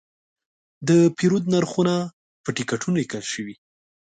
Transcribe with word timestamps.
د 0.87 0.89
پیرود 1.17 1.43
نرخونه 1.53 1.95
په 2.43 2.49
ټکټونو 2.57 2.95
لیکل 3.01 3.23
شوي. 3.33 3.55